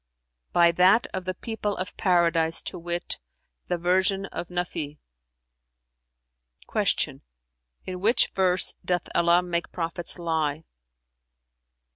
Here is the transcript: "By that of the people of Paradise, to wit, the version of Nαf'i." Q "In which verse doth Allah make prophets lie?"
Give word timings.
"By 0.51 0.71
that 0.71 1.05
of 1.13 1.25
the 1.25 1.35
people 1.35 1.77
of 1.77 1.95
Paradise, 1.95 2.63
to 2.63 2.79
wit, 2.79 3.19
the 3.67 3.77
version 3.77 4.25
of 4.25 4.47
Nαf'i." 4.47 4.97
Q 6.97 7.21
"In 7.85 7.99
which 7.99 8.29
verse 8.29 8.73
doth 8.83 9.07
Allah 9.13 9.43
make 9.43 9.71
prophets 9.71 10.17
lie?" 10.17 10.63